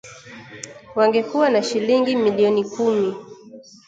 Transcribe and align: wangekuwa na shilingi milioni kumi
wangekuwa 0.95 1.49
na 1.49 1.63
shilingi 1.63 2.15
milioni 2.15 2.63
kumi 2.65 3.15